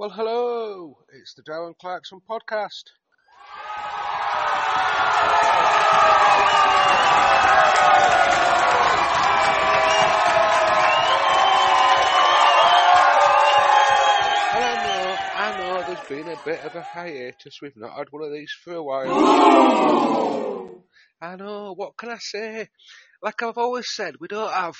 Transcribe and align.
Well, 0.00 0.08
hello. 0.08 0.96
It's 1.12 1.34
the 1.34 1.42
Darren 1.42 1.76
Clarkson 1.78 2.22
podcast. 2.26 2.84
I 14.54 14.72
know, 14.86 15.16
I 15.34 15.58
know 15.58 15.84
there's 15.86 16.08
been 16.08 16.28
a 16.32 16.40
bit 16.46 16.64
of 16.64 16.74
a 16.76 16.80
hiatus. 16.80 17.60
We've 17.60 17.76
not 17.76 17.98
had 17.98 18.10
one 18.10 18.24
of 18.24 18.32
these 18.32 18.54
for 18.64 18.76
a 18.76 18.82
while. 18.82 20.82
I 21.20 21.36
know, 21.36 21.74
what 21.74 21.98
can 21.98 22.08
I 22.08 22.16
say? 22.16 22.70
Like 23.22 23.42
I've 23.42 23.58
always 23.58 23.94
said, 23.94 24.14
we 24.18 24.28
don't 24.28 24.50
have 24.50 24.76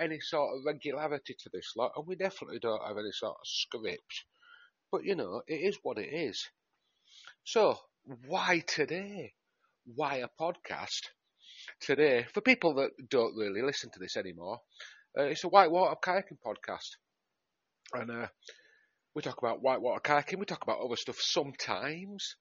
any 0.00 0.20
sort 0.20 0.56
of 0.56 0.64
regularity 0.64 1.36
to 1.40 1.50
this 1.52 1.74
lot, 1.76 1.92
and 1.94 2.06
we 2.06 2.16
definitely 2.16 2.58
don't 2.58 2.86
have 2.86 2.96
any 2.96 3.12
sort 3.12 3.34
of 3.34 3.44
script. 3.44 4.24
But 4.92 5.04
you 5.04 5.16
know, 5.16 5.42
it 5.48 5.54
is 5.54 5.78
what 5.82 5.96
it 5.96 6.12
is. 6.12 6.46
So, 7.44 7.78
why 8.26 8.62
today? 8.66 9.32
Why 9.86 10.16
a 10.16 10.28
podcast? 10.28 11.08
Today, 11.80 12.26
for 12.34 12.42
people 12.42 12.74
that 12.74 12.90
don't 13.08 13.34
really 13.34 13.62
listen 13.62 13.90
to 13.92 13.98
this 13.98 14.18
anymore, 14.18 14.60
uh, 15.18 15.22
it's 15.22 15.44
a 15.44 15.48
whitewater 15.48 15.96
kayaking 15.96 16.38
podcast. 16.44 16.96
And 17.94 18.10
uh, 18.10 18.28
we 19.14 19.22
talk 19.22 19.38
about 19.38 19.62
whitewater 19.62 20.00
kayaking, 20.00 20.38
we 20.38 20.44
talk 20.44 20.62
about 20.62 20.80
other 20.80 20.96
stuff 20.96 21.20
sometimes. 21.20 22.36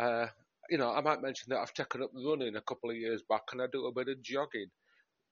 Uh, 0.00 0.26
you 0.70 0.78
know, 0.78 0.90
I 0.90 1.02
might 1.02 1.20
mention 1.20 1.48
that 1.50 1.60
I've 1.60 1.74
taken 1.74 2.02
up 2.02 2.10
running 2.14 2.56
a 2.56 2.62
couple 2.62 2.88
of 2.88 2.96
years 2.96 3.22
back 3.28 3.42
and 3.52 3.60
I 3.60 3.66
do 3.70 3.86
a 3.86 3.92
bit 3.92 4.08
of 4.08 4.22
jogging. 4.22 4.70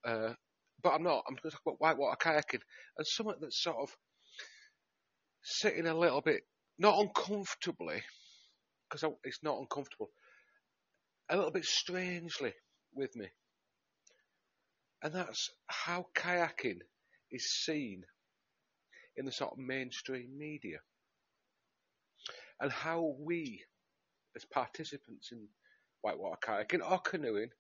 Uh, 0.05 0.35
but 0.83 0.91
I'm 0.91 1.03
not. 1.03 1.25
I'm 1.27 1.37
going 1.37 1.51
to 1.51 1.51
talk 1.51 1.63
about 1.67 1.81
whitewater 1.81 2.17
kayaking 2.23 2.61
and 2.99 3.07
something 3.07 3.37
that's 3.41 3.63
sort 3.63 3.79
of 3.81 3.97
sitting 5.43 5.87
a 5.87 5.99
little 5.99 6.21
bit, 6.21 6.43
not 6.79 6.99
uncomfortably, 6.99 8.03
because 8.89 9.09
it's 9.25 9.43
not 9.43 9.59
uncomfortable, 9.59 10.11
a 11.29 11.37
little 11.37 11.51
bit 11.51 11.65
strangely 11.65 12.53
with 12.95 13.15
me. 13.17 13.27
And 15.03 15.15
that's 15.15 15.51
how 15.67 16.07
kayaking 16.15 16.81
is 17.31 17.51
seen 17.51 18.05
in 19.17 19.25
the 19.25 19.33
sort 19.33 19.53
of 19.53 19.59
mainstream 19.59 20.37
media. 20.37 20.79
And 22.61 22.71
how 22.71 23.15
we, 23.19 23.65
as 24.37 24.45
participants 24.45 25.31
in 25.33 25.49
whitewater 26.03 26.39
kayaking 26.45 26.89
or 26.89 26.99
canoeing, 26.99 27.51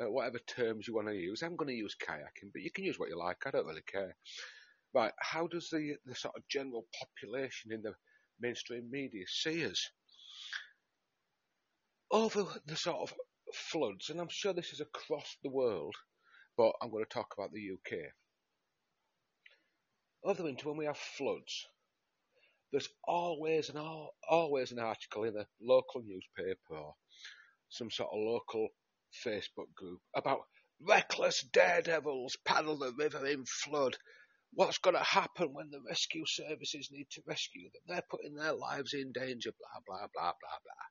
uh, 0.00 0.10
whatever 0.10 0.38
terms 0.38 0.86
you 0.88 0.94
want 0.94 1.08
to 1.08 1.14
use. 1.14 1.42
I'm 1.42 1.56
going 1.56 1.68
to 1.68 1.74
use 1.74 1.96
kayaking, 1.96 2.52
but 2.52 2.62
you 2.62 2.70
can 2.70 2.84
use 2.84 2.98
what 2.98 3.08
you 3.08 3.18
like. 3.18 3.38
I 3.46 3.50
don't 3.50 3.66
really 3.66 3.82
care. 3.82 4.16
Right, 4.94 5.12
how 5.18 5.48
does 5.48 5.68
the, 5.70 5.96
the 6.06 6.14
sort 6.14 6.36
of 6.36 6.48
general 6.48 6.86
population 6.98 7.72
in 7.72 7.82
the 7.82 7.94
mainstream 8.40 8.90
media 8.90 9.24
see 9.26 9.66
us? 9.66 9.90
Over 12.10 12.46
the 12.66 12.76
sort 12.76 13.10
of 13.10 13.16
floods, 13.52 14.10
and 14.10 14.20
I'm 14.20 14.28
sure 14.28 14.52
this 14.52 14.72
is 14.72 14.80
across 14.80 15.36
the 15.42 15.50
world, 15.50 15.94
but 16.56 16.72
I'm 16.80 16.90
going 16.90 17.04
to 17.04 17.10
talk 17.10 17.34
about 17.36 17.50
the 17.52 17.72
UK. 17.72 17.98
Over 20.22 20.38
the 20.38 20.44
winter, 20.44 20.68
when 20.68 20.78
we 20.78 20.86
have 20.86 20.96
floods, 20.96 21.66
there's 22.70 22.88
always 23.06 23.68
an 23.70 23.76
always 24.28 24.72
an 24.72 24.78
article 24.78 25.24
in 25.24 25.36
a 25.36 25.46
local 25.60 26.02
newspaper 26.04 26.76
or 26.76 26.94
some 27.68 27.90
sort 27.90 28.10
of 28.12 28.18
local 28.20 28.68
Facebook 29.24 29.72
group 29.76 30.00
about 30.16 30.40
reckless 30.80 31.42
daredevils 31.52 32.36
paddle 32.44 32.78
the 32.78 32.92
river 32.98 33.24
in 33.26 33.44
flood. 33.44 33.96
What's 34.54 34.78
going 34.78 34.96
to 34.96 35.02
happen 35.02 35.52
when 35.52 35.70
the 35.70 35.80
rescue 35.86 36.24
services 36.26 36.88
need 36.92 37.06
to 37.12 37.22
rescue 37.26 37.70
them? 37.72 37.82
They're 37.86 38.02
putting 38.08 38.34
their 38.34 38.52
lives 38.52 38.94
in 38.94 39.12
danger, 39.12 39.50
blah, 39.58 39.80
blah, 39.86 40.06
blah, 40.14 40.32
blah, 40.40 40.58
blah. 40.64 40.84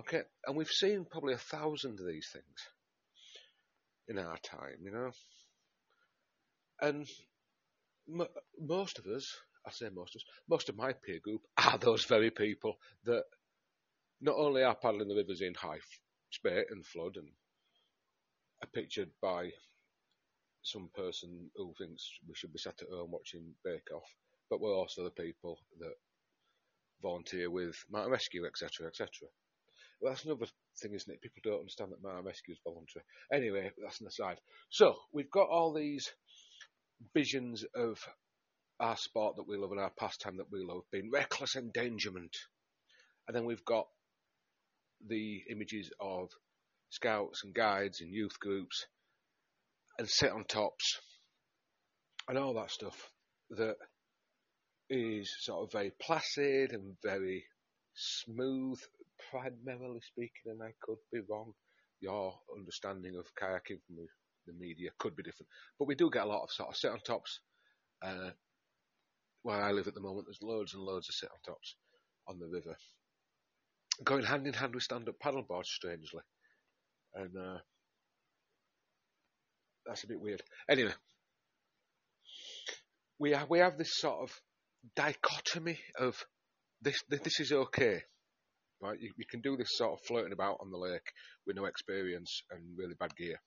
Okay, 0.00 0.22
and 0.46 0.56
we've 0.56 0.68
seen 0.68 1.04
probably 1.10 1.34
a 1.34 1.38
thousand 1.38 1.98
of 1.98 2.06
these 2.06 2.28
things 2.32 2.44
in 4.08 4.18
our 4.18 4.38
time, 4.38 4.78
you 4.82 4.92
know. 4.92 5.10
And 6.80 7.06
m- 8.08 8.28
most 8.58 8.98
of 8.98 9.06
us, 9.06 9.26
I 9.66 9.70
say 9.72 9.86
most 9.92 10.14
of 10.14 10.20
us, 10.20 10.24
most 10.48 10.68
of 10.68 10.76
my 10.76 10.92
peer 10.92 11.18
group 11.22 11.42
are 11.58 11.78
those 11.78 12.04
very 12.04 12.30
people 12.30 12.76
that 13.04 13.24
not 14.20 14.36
only 14.36 14.62
are 14.62 14.76
paddling 14.76 15.08
the 15.08 15.14
rivers 15.14 15.40
in 15.40 15.54
high 15.54 15.80
spate 16.30 16.66
and 16.70 16.86
flood 16.86 17.16
and 17.16 17.28
are 18.62 18.68
pictured 18.72 19.10
by 19.20 19.50
some 20.62 20.90
person 20.94 21.50
who 21.56 21.74
thinks 21.78 22.10
we 22.28 22.34
should 22.34 22.52
be 22.52 22.58
sat 22.58 22.82
at 22.82 22.88
home 22.88 23.10
watching 23.10 23.54
Bake 23.64 23.90
Off, 23.94 24.14
but 24.48 24.60
we're 24.60 24.74
also 24.74 25.04
the 25.04 25.10
people 25.10 25.58
that 25.78 25.94
volunteer 27.02 27.50
with 27.50 27.76
Mountain 27.90 28.12
Rescue, 28.12 28.46
etc., 28.46 28.88
etc. 28.88 29.08
Well, 30.00 30.12
that's 30.12 30.24
another 30.24 30.46
thing, 30.80 30.94
isn't 30.94 31.12
it? 31.12 31.20
People 31.20 31.42
don't 31.44 31.60
understand 31.60 31.92
that 31.92 32.02
Mountain 32.02 32.24
Rescue 32.24 32.52
is 32.52 32.60
voluntary. 32.64 33.04
Anyway, 33.32 33.70
that's 33.82 34.00
an 34.00 34.06
aside. 34.06 34.38
So, 34.70 34.96
we've 35.12 35.30
got 35.30 35.48
all 35.48 35.72
these 35.72 36.10
visions 37.14 37.64
of 37.74 37.98
our 38.78 38.96
sport 38.96 39.36
that 39.36 39.46
we 39.46 39.56
love 39.56 39.72
and 39.72 39.80
our 39.80 39.92
pastime 39.98 40.38
that 40.38 40.50
we 40.50 40.64
love 40.64 40.82
being 40.90 41.10
reckless 41.12 41.56
endangerment. 41.56 42.36
And 43.28 43.36
then 43.36 43.44
we've 43.44 43.64
got 43.64 43.86
the 45.06 45.42
images 45.50 45.90
of 46.00 46.30
scouts 46.90 47.44
and 47.44 47.54
guides 47.54 48.00
and 48.00 48.12
youth 48.12 48.38
groups 48.40 48.86
and 50.00 50.08
sit 50.08 50.32
on 50.32 50.44
tops 50.44 50.98
and 52.26 52.38
all 52.38 52.54
that 52.54 52.70
stuff 52.70 53.10
that 53.50 53.76
is 54.88 55.30
sort 55.40 55.62
of 55.62 55.70
very 55.70 55.92
placid 56.00 56.72
and 56.72 56.96
very 57.04 57.44
smooth, 57.94 58.80
primarily 59.30 60.00
speaking, 60.00 60.46
and 60.46 60.62
I 60.62 60.72
could 60.80 60.96
be 61.12 61.20
wrong. 61.28 61.52
Your 62.00 62.32
understanding 62.56 63.14
of 63.16 63.26
kayaking 63.38 63.82
from 63.86 63.96
the, 63.96 64.06
media 64.58 64.90
could 64.98 65.14
be 65.14 65.22
different, 65.22 65.48
but 65.78 65.86
we 65.86 65.94
do 65.94 66.10
get 66.10 66.24
a 66.24 66.28
lot 66.28 66.42
of 66.42 66.50
sort 66.50 66.70
of 66.70 66.76
sit 66.76 66.90
on 66.90 66.98
tops. 67.06 67.38
Uh, 68.02 68.30
where 69.42 69.62
I 69.62 69.70
live 69.70 69.86
at 69.86 69.94
the 69.94 70.00
moment, 70.00 70.26
there's 70.26 70.42
loads 70.42 70.74
and 70.74 70.82
loads 70.82 71.08
of 71.08 71.14
sit 71.14 71.28
on 71.30 71.38
tops 71.46 71.76
on 72.26 72.40
the 72.40 72.48
river, 72.48 72.74
going 74.02 74.24
hand 74.24 74.48
in 74.48 74.54
hand 74.54 74.74
with 74.74 74.82
stand-up 74.82 75.14
paddleboards, 75.22 75.66
strangely, 75.66 76.22
and 77.14 77.36
uh, 77.36 77.58
that's 79.86 80.04
a 80.04 80.08
bit 80.08 80.20
weird. 80.20 80.42
Anyway, 80.68 80.92
we 83.18 83.32
have 83.32 83.48
we 83.48 83.58
have 83.58 83.78
this 83.78 83.96
sort 83.96 84.22
of 84.22 84.30
dichotomy 84.96 85.78
of 85.98 86.16
this 86.82 87.00
this 87.08 87.40
is 87.40 87.52
okay, 87.52 88.02
right? 88.80 88.98
You, 89.00 89.12
you 89.16 89.24
can 89.30 89.40
do 89.40 89.56
this 89.56 89.76
sort 89.76 89.92
of 89.92 90.06
floating 90.06 90.32
about 90.32 90.58
on 90.60 90.70
the 90.70 90.78
lake 90.78 91.12
with 91.46 91.56
no 91.56 91.66
experience 91.66 92.42
and 92.50 92.76
really 92.76 92.94
bad 92.98 93.14
gear, 93.16 93.40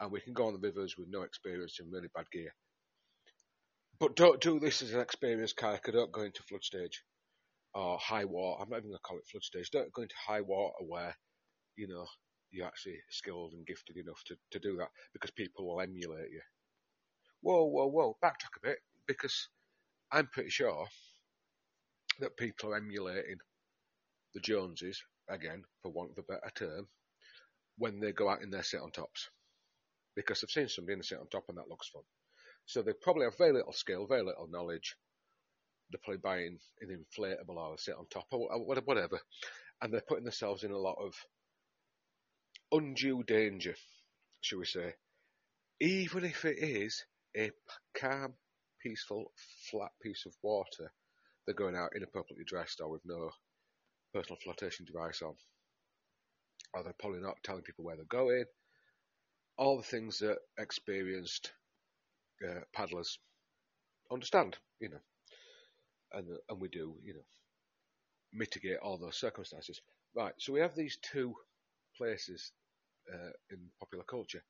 and 0.00 0.10
we 0.10 0.20
can 0.20 0.32
go 0.32 0.46
on 0.46 0.54
the 0.54 0.66
rivers 0.66 0.94
with 0.98 1.08
no 1.10 1.22
experience 1.22 1.76
and 1.80 1.92
really 1.92 2.08
bad 2.14 2.30
gear. 2.32 2.52
But 4.00 4.16
don't 4.16 4.40
do 4.40 4.58
this 4.58 4.82
as 4.82 4.92
an 4.92 5.00
experienced 5.00 5.56
kayaker. 5.56 5.92
Don't 5.92 6.12
go 6.12 6.22
into 6.22 6.42
flood 6.48 6.64
stage 6.64 7.04
or 7.74 7.98
high 7.98 8.24
water. 8.24 8.62
I'm 8.62 8.68
not 8.68 8.78
even 8.78 8.90
going 8.90 8.98
to 8.98 9.02
call 9.02 9.18
it 9.18 9.28
flood 9.30 9.42
stage. 9.42 9.70
Don't 9.70 9.92
go 9.92 10.02
into 10.02 10.14
high 10.26 10.40
water 10.40 10.74
where, 10.86 11.16
you 11.76 11.88
know, 11.88 12.06
you're 12.54 12.66
actually 12.66 12.98
skilled 13.10 13.52
and 13.52 13.66
gifted 13.66 13.96
enough 13.96 14.22
to, 14.26 14.36
to 14.52 14.58
do 14.58 14.76
that 14.76 14.88
because 15.12 15.30
people 15.32 15.66
will 15.66 15.80
emulate 15.80 16.30
you. 16.30 16.40
Whoa, 17.42 17.64
whoa, 17.64 17.86
whoa, 17.88 18.16
backtrack 18.24 18.56
a 18.56 18.66
bit 18.68 18.78
because 19.06 19.48
I'm 20.12 20.28
pretty 20.32 20.50
sure 20.50 20.86
that 22.20 22.36
people 22.36 22.72
are 22.72 22.76
emulating 22.76 23.38
the 24.34 24.40
Joneses, 24.40 25.02
again, 25.28 25.64
for 25.82 25.92
want 25.92 26.12
of 26.12 26.18
a 26.18 26.22
better 26.22 26.50
term, 26.54 26.88
when 27.78 28.00
they 28.00 28.12
go 28.12 28.28
out 28.28 28.42
in 28.42 28.50
their 28.50 28.62
sit 28.62 28.80
on 28.80 28.92
tops. 28.92 29.28
Because 30.14 30.42
I've 30.42 30.50
seen 30.50 30.68
somebody 30.68 30.94
in 30.94 31.00
a 31.00 31.04
sit 31.04 31.18
on 31.18 31.26
top 31.26 31.44
and 31.48 31.58
that 31.58 31.68
looks 31.68 31.88
fun. 31.88 32.02
So 32.66 32.82
they 32.82 32.92
probably 33.02 33.24
have 33.24 33.36
very 33.36 33.52
little 33.52 33.72
skill, 33.72 34.06
very 34.06 34.22
little 34.22 34.48
knowledge, 34.48 34.96
they're 35.90 36.00
probably 36.02 36.20
buying 36.22 36.58
an 36.80 36.88
inflatable 36.88 37.56
or 37.56 37.74
a 37.74 37.78
sit 37.78 37.94
on 37.96 38.06
top 38.10 38.26
or 38.30 38.48
whatever, 38.64 39.20
and 39.82 39.92
they're 39.92 40.02
putting 40.08 40.24
themselves 40.24 40.64
in 40.64 40.70
a 40.70 40.78
lot 40.78 40.96
of 41.00 41.14
undue 42.74 43.22
danger, 43.24 43.74
shall 44.40 44.58
we 44.58 44.66
say, 44.66 44.94
even 45.80 46.24
if 46.24 46.44
it 46.44 46.58
is 46.58 47.04
a 47.36 47.50
calm, 47.96 48.34
peaceful, 48.82 49.32
flat 49.70 49.90
piece 50.02 50.24
of 50.26 50.34
water. 50.42 50.92
They're 51.46 51.54
going 51.54 51.76
out 51.76 51.90
inappropriately 51.94 52.44
dressed 52.46 52.80
or 52.80 52.90
with 52.90 53.02
no 53.04 53.30
personal 54.14 54.38
flotation 54.42 54.86
device 54.86 55.20
on. 55.22 55.34
Or 56.72 56.82
they're 56.82 56.94
probably 56.98 57.20
not 57.20 57.36
telling 57.44 57.62
people 57.62 57.84
where 57.84 57.96
they're 57.96 58.04
going. 58.06 58.44
All 59.58 59.76
the 59.76 59.82
things 59.82 60.18
that 60.20 60.38
experienced 60.58 61.52
uh, 62.48 62.60
paddlers 62.74 63.18
understand, 64.10 64.56
you 64.80 64.88
know 64.88 65.00
and 66.14 66.26
and 66.48 66.60
we 66.60 66.68
do, 66.68 66.94
you 67.04 67.14
know, 67.14 67.24
mitigate 68.32 68.78
all 68.82 68.98
those 68.98 69.16
circumstances. 69.16 69.80
Right. 70.16 70.32
So 70.38 70.52
we 70.52 70.60
have 70.60 70.74
these 70.74 70.98
two 71.02 71.34
places 71.96 72.52
uh, 73.12 73.32
in 73.50 73.58
popular 73.80 74.04
culture, 74.04 74.42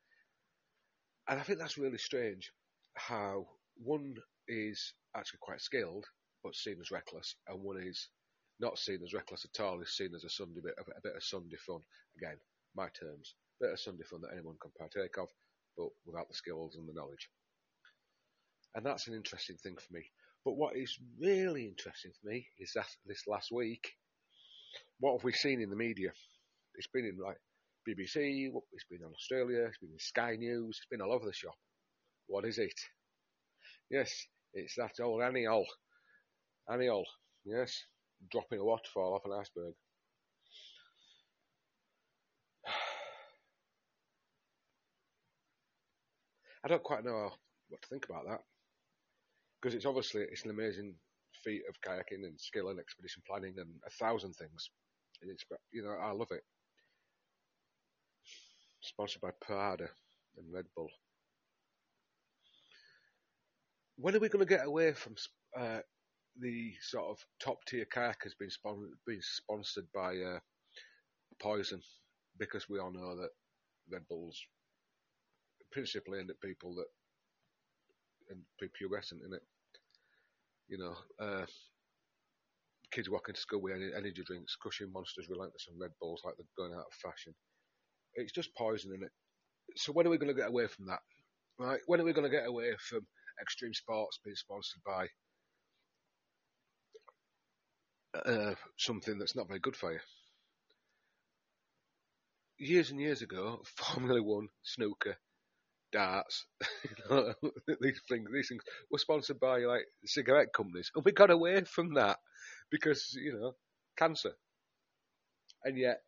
and 1.27 1.39
I 1.39 1.43
think 1.43 1.59
that's 1.59 1.77
really 1.77 1.97
strange 1.97 2.51
how 2.95 3.45
one 3.77 4.15
is 4.47 4.93
actually 5.15 5.39
quite 5.41 5.61
skilled, 5.61 6.05
but 6.43 6.55
seen 6.55 6.77
as 6.79 6.91
reckless, 6.91 7.35
and 7.47 7.61
one 7.61 7.81
is 7.81 8.09
not 8.59 8.77
seen 8.77 8.99
as 9.03 9.13
reckless 9.13 9.45
at 9.45 9.63
all. 9.63 9.81
Is 9.81 9.95
seen 9.95 10.13
as 10.15 10.23
a 10.23 10.29
Sunday 10.29 10.61
bit, 10.63 10.75
a 10.79 11.01
bit 11.01 11.15
of 11.15 11.23
Sunday 11.23 11.57
fun. 11.65 11.81
Again, 12.17 12.37
my 12.75 12.87
terms, 12.99 13.35
bit 13.59 13.71
of 13.71 13.79
Sunday 13.79 14.03
fun 14.03 14.21
that 14.21 14.33
anyone 14.33 14.55
can 14.61 14.71
partake 14.77 15.17
of, 15.17 15.29
but 15.77 15.89
without 16.05 16.27
the 16.27 16.35
skills 16.35 16.75
and 16.75 16.87
the 16.87 16.93
knowledge. 16.93 17.29
And 18.75 18.85
that's 18.85 19.07
an 19.07 19.13
interesting 19.13 19.57
thing 19.57 19.75
for 19.75 19.93
me. 19.93 20.03
But 20.43 20.57
what 20.57 20.75
is 20.75 20.97
really 21.19 21.65
interesting 21.65 22.11
for 22.21 22.29
me 22.29 22.47
is 22.59 22.71
that 22.75 22.87
this 23.05 23.23
last 23.27 23.51
week, 23.51 23.93
what 24.99 25.13
have 25.13 25.23
we 25.23 25.33
seen 25.33 25.61
in 25.61 25.69
the 25.69 25.75
media? 25.75 26.11
It's 26.75 26.87
been 26.87 27.05
in 27.05 27.17
like 27.17 27.37
BBC, 27.87 28.51
it's 28.73 28.85
been 28.89 29.01
in 29.01 29.13
Australia, 29.13 29.65
it's 29.67 29.77
been 29.77 29.91
in 29.91 29.99
Sky 29.99 30.35
News, 30.35 30.77
it's 30.77 30.87
been 30.89 31.01
all 31.01 31.13
over 31.13 31.25
the 31.25 31.33
shop. 31.33 31.55
What 32.27 32.45
is 32.45 32.57
it? 32.57 32.73
Yes, 33.89 34.25
it's 34.53 34.75
that 34.75 34.99
old. 35.01 35.21
Aniol, 35.21 35.65
yes, 37.45 37.83
dropping 38.31 38.59
a 38.59 38.63
waterfall 38.63 39.13
off 39.13 39.25
an 39.25 39.39
iceberg. 39.39 39.73
I 46.63 46.67
don't 46.67 46.83
quite 46.83 47.05
know 47.05 47.31
what 47.69 47.81
to 47.83 47.87
think 47.87 48.05
about 48.09 48.25
that 48.27 48.41
because 49.61 49.75
it's 49.75 49.85
obviously 49.85 50.21
it's 50.21 50.45
an 50.45 50.51
amazing 50.51 50.95
feat 51.43 51.61
of 51.69 51.75
kayaking 51.81 52.23
and 52.23 52.39
skill 52.39 52.69
and 52.69 52.79
expedition 52.79 53.21
planning 53.27 53.53
and 53.57 53.69
a 53.85 53.89
thousand 53.91 54.33
things. 54.33 54.69
And 55.21 55.31
it's 55.31 55.43
you 55.71 55.83
know 55.83 55.95
I 56.01 56.11
love 56.11 56.31
it. 56.31 56.43
Sponsored 58.85 59.21
by 59.21 59.31
Prada 59.41 59.89
and 60.37 60.53
Red 60.53 60.65
Bull. 60.75 60.89
When 63.97 64.15
are 64.15 64.19
we 64.19 64.29
going 64.29 64.45
to 64.45 64.49
get 64.49 64.65
away 64.65 64.93
from 64.93 65.15
uh, 65.57 65.79
the 66.39 66.73
sort 66.81 67.05
of 67.05 67.25
top 67.39 67.65
tier 67.65 67.85
kayakers 67.85 68.37
being, 68.37 68.51
spon- 68.51 68.91
being 69.07 69.21
sponsored 69.21 69.87
by 69.93 70.17
uh, 70.17 70.39
Poison? 71.41 71.81
Because 72.37 72.69
we 72.69 72.79
all 72.79 72.91
know 72.91 73.15
that 73.15 73.29
Red 73.91 74.07
Bull's 74.07 74.39
principally 75.71 76.19
aimed 76.19 76.29
at 76.29 76.41
people 76.41 76.75
that 76.75 76.85
and 78.29 78.41
prepubescent 78.61 79.25
in 79.25 79.33
it. 79.33 79.41
You 80.67 80.77
know, 80.77 80.95
uh, 81.19 81.45
kids 82.91 83.09
walking 83.09 83.35
to 83.35 83.41
school 83.41 83.61
with 83.61 83.73
energy 83.73 84.23
drinks, 84.25 84.55
crushing 84.55 84.91
monsters, 84.91 85.29
relentless, 85.29 85.67
and 85.69 85.79
Red 85.79 85.91
Bulls 85.99 86.21
like 86.25 86.35
they're 86.37 86.45
going 86.57 86.73
out 86.73 86.85
of 86.87 86.93
fashion. 86.93 87.33
It's 88.15 88.31
just 88.31 88.55
poisoning 88.55 89.01
it. 89.03 89.11
So 89.75 89.91
when 89.91 90.07
are 90.07 90.09
we 90.09 90.17
going 90.17 90.33
to 90.33 90.39
get 90.39 90.49
away 90.49 90.67
from 90.67 90.87
that? 90.87 90.99
Right? 91.59 91.79
When 91.87 91.99
are 91.99 92.03
we 92.05 92.13
going 92.13 92.29
to 92.29 92.35
get 92.35 92.47
away 92.47 92.71
from 92.79 93.05
extreme 93.41 93.73
sports 93.73 94.19
being 94.23 94.35
sponsored 94.35 94.81
by 94.85 95.07
uh, 98.25 98.55
something 98.77 99.17
that's 99.17 99.35
not 99.35 99.47
very 99.47 99.59
good 99.59 99.75
for 99.75 99.93
you? 99.93 99.99
Years 102.57 102.91
and 102.91 102.99
years 102.99 103.21
ago, 103.21 103.61
Formula 103.77 104.21
One, 104.23 104.47
snooker, 104.63 105.17
darts, 105.91 106.45
these 107.81 108.01
things, 108.09 108.29
these 108.33 108.47
things 108.49 108.63
were 108.91 108.97
sponsored 108.97 109.39
by 109.39 109.59
like 109.59 109.85
cigarette 110.05 110.53
companies, 110.53 110.91
and 110.95 111.03
we 111.03 111.11
got 111.11 111.31
away 111.31 111.63
from 111.65 111.93
that 111.95 112.17
because 112.71 113.13
you 113.13 113.33
know 113.33 113.53
cancer, 113.97 114.33
and 115.63 115.77
yet 115.77 116.01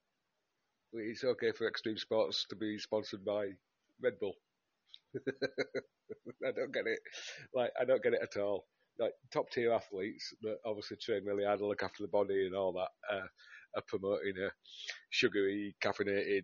it's 0.98 1.24
okay 1.24 1.52
for 1.58 1.68
extreme 1.68 1.98
sports 1.98 2.46
to 2.50 2.56
be 2.56 2.78
sponsored 2.78 3.24
by 3.26 3.48
Red 4.02 4.20
Bull. 4.20 4.34
I 5.16 6.52
don't 6.52 6.74
get 6.74 6.86
it. 6.86 7.00
Like 7.54 7.72
I 7.80 7.86
don't 7.86 8.04
get 8.04 8.14
it 8.14 8.22
at 8.22 8.40
all. 8.42 8.66
Like 9.00 9.14
top 9.32 9.50
tier 9.52 9.74
athletes 9.74 10.34
that 10.42 10.58
obviously 10.66 10.98
train 10.98 11.24
really 11.26 11.46
hard 11.46 11.60
to 11.60 11.68
look 11.68 11.84
after 11.84 12.04
the 12.04 12.08
body 12.08 12.46
and 12.48 12.56
all 12.56 12.74
that 12.74 13.16
uh, 13.16 13.28
are 13.76 13.84
promoting 13.88 14.34
a 14.44 14.50
sugary, 15.12 15.76
caffeinated 15.84 16.44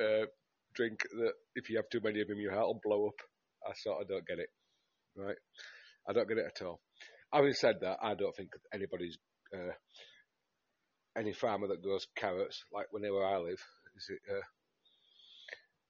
uh, 0.00 0.26
drink 0.74 1.00
that 1.12 1.32
if 1.54 1.68
you 1.68 1.76
have 1.76 1.88
too 1.90 2.00
many 2.02 2.20
of 2.20 2.28
them, 2.28 2.40
your 2.40 2.52
heart 2.52 2.66
will 2.66 2.80
blow 2.82 3.06
up. 3.06 3.20
I 3.66 3.72
sort 3.76 4.02
of 4.02 4.08
don't 4.08 4.26
get 4.26 4.38
it. 4.38 4.48
Right? 5.16 5.36
I 6.08 6.12
don't 6.12 6.28
get 6.28 6.38
it 6.38 6.46
at 6.46 6.64
all. 6.64 6.80
Having 7.32 7.52
said 7.54 7.76
that, 7.82 7.98
I 8.02 8.14
don't 8.14 8.34
think 8.34 8.50
anybody's 8.74 9.18
uh, 9.54 9.72
any 11.16 11.32
farmer 11.32 11.66
that 11.68 11.82
grows 11.82 12.06
carrots, 12.16 12.64
like 12.72 12.86
near 12.94 13.12
where 13.12 13.26
I 13.26 13.38
live, 13.38 13.62
is 13.96 14.10
it? 14.10 14.20
Uh, 14.30 14.40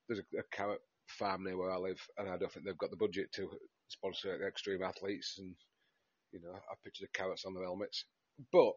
there's 0.09 0.21
a, 0.21 0.39
a, 0.39 0.43
carrot 0.51 0.81
farm 1.09 1.45
near 1.45 1.57
where 1.57 1.71
I 1.71 1.77
live, 1.77 2.01
and 2.19 2.29
I 2.29 2.37
don't 2.37 2.51
think 2.53 2.67
they've 2.67 2.79
got 2.79 2.91
the 2.91 2.97
budget 2.97 3.31
to 3.35 3.49
sponsor 3.89 4.47
extreme 4.47 4.83
athletes. 4.83 5.37
And 5.39 5.55
you 6.33 6.41
know, 6.41 6.53
I 6.53 6.75
picture 6.85 7.05
the 7.05 7.19
carrots 7.19 7.45
on 7.45 7.55
their 7.55 7.65
helmets. 7.65 8.05
But 8.53 8.73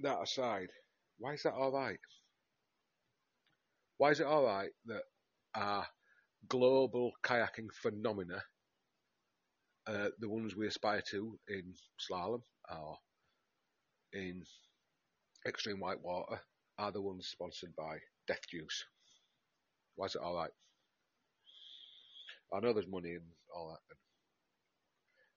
that 0.00 0.20
aside, 0.22 0.68
why 1.18 1.34
is 1.34 1.42
that 1.44 1.54
all 1.54 1.72
right? 1.72 1.98
Why 3.98 4.10
is 4.10 4.20
it 4.20 4.26
all 4.26 4.44
right 4.44 4.70
that 4.86 5.02
our 5.54 5.86
global 6.48 7.12
kayaking 7.22 7.72
phenomena, 7.72 8.42
uh, 9.86 10.08
the 10.18 10.28
ones 10.28 10.56
we 10.56 10.66
aspire 10.66 11.02
to 11.10 11.38
in 11.48 11.74
slalom 12.00 12.42
or 12.70 12.96
in 14.12 14.42
extreme 15.46 15.80
white 15.80 16.00
water, 16.02 16.40
are 16.78 16.92
the 16.92 17.00
ones 17.00 17.28
sponsored 17.28 17.74
by 17.76 17.98
Death 18.26 18.48
Juice? 18.50 18.84
Why 19.96 20.06
is 20.06 20.14
it 20.14 20.22
all 20.22 20.34
right? 20.36 20.50
I 22.52 22.60
know 22.60 22.72
there's 22.72 22.86
money 22.86 23.10
and 23.14 23.26
all 23.54 23.68
that. 23.68 23.80
And 23.90 23.98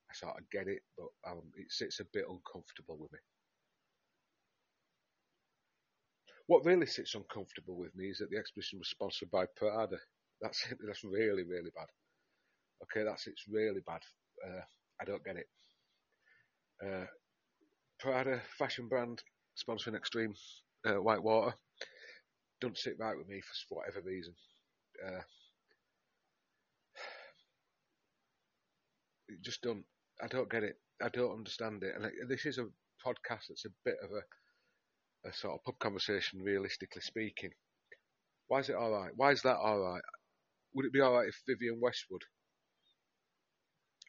I 0.09 0.13
sort 0.13 0.39
of 0.39 0.50
get 0.51 0.68
it, 0.68 0.81
but 0.98 1.07
um, 1.30 1.51
it 1.56 1.71
sits 1.71 2.00
a 2.00 2.06
bit 2.13 2.25
uncomfortable 2.30 2.98
with 3.00 3.12
me. 3.12 3.19
What 6.48 6.65
really 6.65 6.86
sits 6.86 7.15
uncomfortable 7.15 7.77
with 7.77 7.94
me 7.95 8.09
is 8.09 8.19
that 8.19 8.30
the 8.30 8.38
exhibition 8.38 8.80
was 8.80 8.89
sponsored 8.89 9.30
by 9.31 9.45
Prada. 9.57 9.98
That's 10.42 10.65
that's 10.88 11.04
really 11.04 11.44
really 11.44 11.71
bad. 11.75 11.88
Okay, 12.83 13.04
that's 13.04 13.27
it's 13.27 13.45
really 13.50 13.81
bad. 13.86 14.01
Uh, 14.45 14.62
I 15.01 15.06
don't 15.06 15.24
get 15.25 15.38
it. 15.38 15.48
Uh, 16.86 17.06
Prada 18.00 18.42
fashion 18.57 18.88
brand 18.88 19.21
sponsoring 19.57 19.95
extreme 19.95 20.33
uh, 20.86 21.01
whitewater 21.01 21.56
doesn't 22.62 22.77
sit 22.77 22.98
right 23.00 23.18
with 23.18 23.27
me 23.27 23.42
for 23.69 23.80
whatever 23.80 24.01
reason. 24.01 24.33
Uh, 25.06 25.21
it 29.27 29.42
just 29.42 29.62
don't. 29.62 29.83
I 30.21 30.27
don't 30.27 30.50
get 30.50 30.64
it. 30.64 30.76
I 31.02 31.09
don't 31.09 31.37
understand 31.37 31.83
it. 31.83 31.94
And 31.95 32.30
this 32.30 32.45
is 32.45 32.57
a 32.57 32.66
podcast 33.06 33.47
that's 33.49 33.66
a 33.66 33.69
bit 33.85 33.97
of 34.04 34.11
a 34.11 34.21
a 35.30 35.33
sort 35.33 35.56
of 35.56 35.64
pub 35.64 35.80
conversation, 35.80 36.42
realistically 36.42 37.02
speaking. 37.02 37.52
Why 38.47 38.59
is 38.59 38.69
it 38.69 38.76
all 38.76 38.92
right? 38.92 39.11
Why 39.16 39.31
is 39.31 39.42
that 39.42 39.57
all 39.57 39.80
right? 39.80 40.02
Would 40.73 40.85
it 40.85 40.94
be 40.94 41.02
all 41.02 41.14
right 41.14 41.28
if 41.28 41.42
Vivienne 41.47 41.80
Westwood 41.81 42.23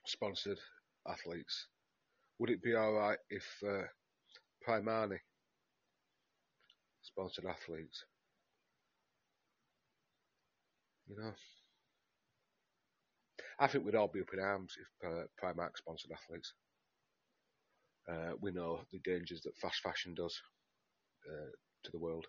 sponsored 0.07 0.59
athletes? 1.09 1.67
Would 2.39 2.51
it 2.51 2.63
be 2.63 2.75
all 2.75 2.93
right 2.93 3.19
if 3.31 3.45
uh, 3.67 3.83
Primani 4.67 5.19
sponsored 7.19 7.47
athletes? 7.47 8.05
You 11.09 11.17
know, 11.17 11.33
I 13.59 13.67
think 13.67 13.85
we'd 13.85 13.97
all 13.97 14.07
be 14.13 14.21
up 14.21 14.33
in 14.33 14.39
arms 14.39 14.77
if 14.81 15.11
Primark 15.43 15.77
sponsored 15.77 16.13
athletes. 16.13 16.53
Uh, 18.09 18.35
we 18.41 18.53
know 18.53 18.81
the 18.93 19.01
dangers 19.01 19.41
that 19.43 19.57
fast 19.57 19.81
fashion 19.81 20.15
does 20.15 20.41
uh, 21.29 21.51
to 21.83 21.91
the 21.91 21.99
world, 21.99 22.27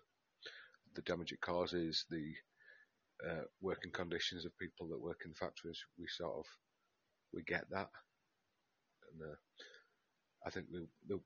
the 0.96 1.02
damage 1.02 1.30
it 1.32 1.40
causes, 1.40 2.04
the 2.10 2.32
uh, 3.28 3.44
working 3.60 3.92
conditions 3.92 4.44
of 4.44 4.58
people 4.58 4.88
that 4.88 5.00
work 5.00 5.20
in 5.24 5.32
factories. 5.34 5.78
We 5.98 6.06
sort 6.08 6.36
of 6.36 6.46
we 7.32 7.42
get 7.44 7.64
that, 7.70 7.90
and 9.12 9.30
uh, 9.30 9.36
I 10.44 10.50
think 10.50 10.66
the, 10.72 10.88
the 11.06 11.20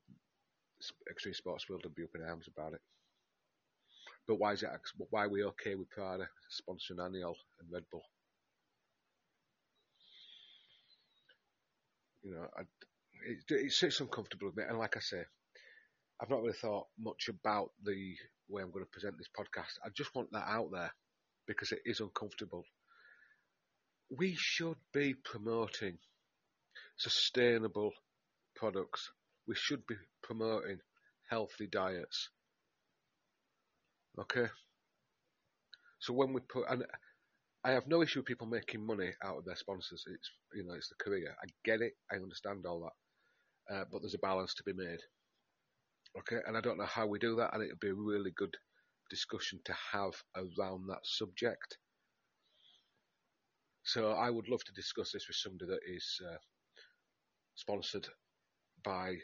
extreme 1.10 1.34
sports 1.34 1.68
world 1.68 1.82
would 1.84 1.94
be 1.94 2.04
up 2.04 2.14
in 2.14 2.22
arms 2.28 2.46
about 2.46 2.74
it. 2.74 2.80
But 4.26 4.36
why 4.36 4.52
is 4.52 4.62
it? 4.62 4.70
Why 5.10 5.24
are 5.24 5.28
we 5.28 5.44
okay 5.44 5.74
with 5.74 5.90
Prada 5.90 6.28
sponsoring 6.50 6.98
Aniol 6.98 7.34
and 7.60 7.70
Red 7.70 7.84
Bull? 7.90 8.04
You 12.22 12.34
know, 12.34 12.46
I, 12.56 12.62
it, 13.28 13.38
it 13.48 13.72
sits 13.72 14.00
uncomfortable 14.00 14.48
with 14.48 14.56
me, 14.56 14.64
and 14.66 14.78
like 14.78 14.96
I 14.96 15.00
say, 15.00 15.24
I've 16.20 16.30
not 16.30 16.40
really 16.40 16.54
thought 16.54 16.86
much 16.98 17.28
about 17.28 17.72
the 17.82 18.14
way 18.48 18.62
I'm 18.62 18.70
going 18.70 18.84
to 18.84 18.90
present 18.90 19.18
this 19.18 19.28
podcast. 19.38 19.78
I 19.84 19.88
just 19.94 20.14
want 20.14 20.30
that 20.32 20.48
out 20.48 20.70
there 20.72 20.92
because 21.46 21.72
it 21.72 21.80
is 21.84 22.00
uncomfortable. 22.00 22.64
We 24.16 24.34
should 24.38 24.76
be 24.92 25.14
promoting 25.14 25.98
sustainable 26.96 27.92
products. 28.56 29.10
We 29.46 29.54
should 29.54 29.86
be 29.86 29.96
promoting 30.22 30.78
healthy 31.28 31.66
diets. 31.66 32.30
Okay? 34.18 34.46
So 36.00 36.12
when 36.12 36.32
we 36.32 36.40
put, 36.40 36.68
and 36.68 36.84
I 37.64 37.70
have 37.70 37.86
no 37.88 38.02
issue 38.02 38.18
with 38.18 38.26
people 38.26 38.46
making 38.46 38.84
money 38.84 39.12
out 39.24 39.38
of 39.38 39.44
their 39.46 39.56
sponsors. 39.56 40.04
It's 40.06 40.30
you 40.54 40.64
know 40.64 40.74
it's 40.74 40.90
the 40.90 41.02
career. 41.02 41.34
I 41.42 41.46
get 41.64 41.80
it. 41.80 41.94
I 42.12 42.16
understand 42.16 42.66
all 42.66 42.80
that, 43.70 43.74
uh, 43.74 43.84
but 43.90 44.02
there's 44.02 44.14
a 44.14 44.18
balance 44.18 44.54
to 44.54 44.62
be 44.64 44.74
made. 44.74 45.00
Okay, 46.18 46.40
and 46.46 46.56
I 46.58 46.60
don't 46.60 46.76
know 46.76 46.84
how 46.84 47.06
we 47.06 47.18
do 47.18 47.36
that, 47.36 47.54
and 47.54 47.62
it'd 47.62 47.80
be 47.80 47.88
a 47.88 47.94
really 47.94 48.32
good 48.36 48.54
discussion 49.08 49.60
to 49.64 49.74
have 49.92 50.12
around 50.36 50.86
that 50.88 51.04
subject. 51.04 51.78
So 53.82 54.12
I 54.12 54.28
would 54.28 54.48
love 54.48 54.64
to 54.64 54.72
discuss 54.72 55.12
this 55.12 55.26
with 55.26 55.36
somebody 55.36 55.70
that 55.70 55.80
is 55.86 56.20
uh, 56.26 56.36
sponsored 57.54 58.08
by 58.84 59.16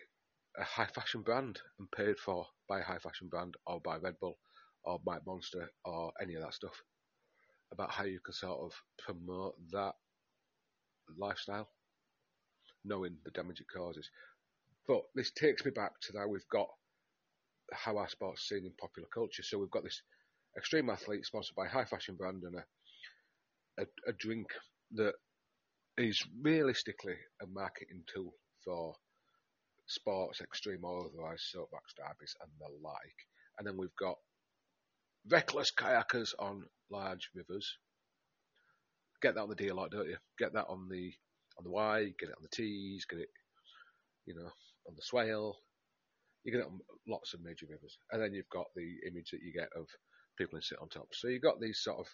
a 0.58 0.64
high 0.64 0.86
fashion 0.86 1.22
brand 1.22 1.60
and 1.78 1.90
paid 1.92 2.18
for 2.18 2.46
by 2.68 2.80
a 2.80 2.84
high 2.84 2.98
fashion 2.98 3.28
brand 3.28 3.54
or 3.66 3.80
by 3.80 3.96
Red 3.96 4.18
Bull 4.18 4.38
or 4.84 4.98
by 5.04 5.18
Monster 5.26 5.70
or 5.84 6.12
any 6.20 6.34
of 6.34 6.42
that 6.42 6.54
stuff 6.54 6.74
about 7.72 7.90
how 7.90 8.04
you 8.04 8.20
can 8.24 8.34
sort 8.34 8.60
of 8.60 8.72
promote 8.98 9.54
that 9.72 9.92
lifestyle, 11.18 11.68
knowing 12.84 13.16
the 13.24 13.30
damage 13.30 13.60
it 13.60 13.66
causes. 13.74 14.10
But 14.88 15.02
this 15.14 15.30
takes 15.32 15.64
me 15.64 15.70
back 15.70 15.92
to 16.02 16.18
how 16.18 16.28
we've 16.28 16.48
got 16.50 16.68
how 17.72 17.96
our 17.98 18.08
sports 18.08 18.48
seen 18.48 18.64
in 18.64 18.72
popular 18.80 19.08
culture. 19.14 19.42
So 19.42 19.58
we've 19.58 19.70
got 19.70 19.84
this 19.84 20.02
extreme 20.56 20.90
athlete 20.90 21.24
sponsored 21.24 21.54
by 21.54 21.66
a 21.66 21.70
high 21.70 21.84
fashion 21.84 22.16
brand 22.16 22.42
and 22.42 22.56
a, 22.56 23.82
a, 23.82 24.10
a 24.10 24.12
drink 24.18 24.48
that 24.92 25.14
is 25.96 26.22
realistically 26.42 27.14
a 27.42 27.46
marketing 27.46 28.02
tool 28.12 28.34
for 28.64 28.94
sports, 29.86 30.40
extreme 30.40 30.84
or 30.84 31.06
otherwise, 31.06 31.46
soapbox 31.50 31.94
derbies 31.94 32.34
and 32.42 32.50
the 32.58 32.66
like. 32.82 33.18
And 33.58 33.66
then 33.66 33.76
we've 33.76 33.94
got 34.00 34.16
reckless 35.28 35.72
kayakers 35.72 36.32
on 36.38 36.64
large 36.90 37.30
rivers. 37.34 37.76
Get 39.22 39.34
that 39.34 39.42
on 39.42 39.48
the 39.48 39.54
Dee, 39.54 39.72
like, 39.72 39.90
don't 39.90 40.08
you? 40.08 40.16
Get 40.38 40.52
that 40.54 40.66
on 40.68 40.88
the 40.88 41.12
on 41.58 41.64
the 41.64 41.70
Wye, 41.70 42.04
get 42.18 42.30
it 42.30 42.36
on 42.36 42.42
the 42.42 42.48
Tees, 42.56 43.04
get 43.04 43.18
it, 43.18 43.28
you 44.24 44.34
know, 44.34 44.50
on 44.88 44.94
the 44.96 45.02
swale. 45.02 45.56
You 46.44 46.52
get 46.52 46.62
it 46.62 46.66
on 46.66 46.80
lots 47.06 47.34
of 47.34 47.42
major 47.42 47.66
rivers, 47.68 47.98
and 48.10 48.22
then 48.22 48.32
you've 48.32 48.48
got 48.48 48.66
the 48.74 48.96
image 49.06 49.30
that 49.30 49.42
you 49.42 49.52
get 49.52 49.68
of 49.76 49.86
people 50.38 50.56
in 50.56 50.62
sit 50.62 50.78
on 50.80 50.88
top. 50.88 51.08
So 51.12 51.28
you've 51.28 51.42
got 51.42 51.60
these 51.60 51.82
sort 51.82 51.98
of 51.98 52.06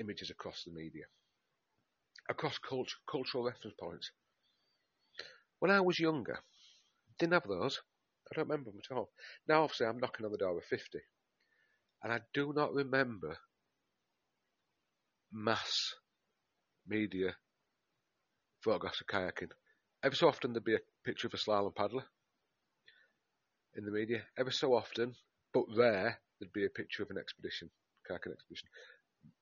images 0.00 0.30
across 0.30 0.64
the 0.64 0.72
media, 0.72 1.04
across 2.30 2.56
cult- 2.58 2.94
cultural 3.10 3.44
reference 3.44 3.76
points. 3.78 4.10
When 5.58 5.70
I 5.70 5.80
was 5.80 5.98
younger, 5.98 6.38
didn't 7.18 7.34
have 7.34 7.48
those. 7.48 7.80
I 8.30 8.36
don't 8.36 8.48
remember 8.48 8.70
them 8.70 8.80
at 8.90 8.96
all. 8.96 9.10
Now, 9.48 9.62
obviously, 9.62 9.86
I'm 9.86 9.98
knocking 9.98 10.26
on 10.26 10.32
the 10.32 10.38
door 10.38 10.56
of 10.56 10.64
50, 10.64 10.98
and 12.06 12.14
I 12.14 12.20
do 12.34 12.52
not 12.54 12.72
remember 12.72 13.36
mass 15.32 15.92
media 16.86 17.34
photographs 18.62 19.00
of 19.00 19.08
kayaking. 19.08 19.50
Every 20.04 20.16
so 20.16 20.28
often 20.28 20.52
there'd 20.52 20.62
be 20.62 20.76
a 20.76 20.80
picture 21.04 21.26
of 21.26 21.34
a 21.34 21.36
slalom 21.36 21.74
paddler 21.74 22.04
in 23.74 23.84
the 23.84 23.90
media. 23.90 24.22
Every 24.38 24.52
so 24.52 24.74
often, 24.74 25.16
but 25.52 25.64
rare, 25.76 26.20
there'd 26.38 26.52
be 26.52 26.64
a 26.64 26.70
picture 26.70 27.02
of 27.02 27.10
an 27.10 27.18
expedition, 27.18 27.70
kayaking 28.08 28.34
expedition. 28.34 28.68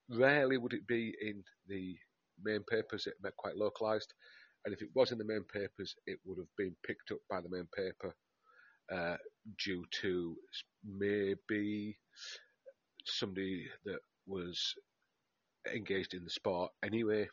Rarely 0.08 0.56
would 0.56 0.72
it 0.72 0.86
be 0.86 1.14
in 1.20 1.44
the 1.68 1.98
main 2.42 2.62
papers. 2.62 3.06
It 3.06 3.16
meant 3.22 3.36
quite 3.36 3.56
localised, 3.56 4.14
and 4.64 4.72
if 4.72 4.80
it 4.80 4.88
was 4.94 5.12
in 5.12 5.18
the 5.18 5.24
main 5.26 5.44
papers, 5.52 5.94
it 6.06 6.18
would 6.24 6.38
have 6.38 6.56
been 6.56 6.74
picked 6.86 7.10
up 7.10 7.18
by 7.28 7.42
the 7.42 7.50
main 7.50 7.68
paper 7.76 8.14
uh, 8.90 9.16
due 9.62 9.84
to 10.00 10.36
maybe 10.82 11.98
somebody 13.06 13.66
that 13.84 14.00
was 14.26 14.74
engaged 15.72 16.14
in 16.14 16.24
the 16.24 16.30
sport 16.30 16.70
anyway. 16.82 17.28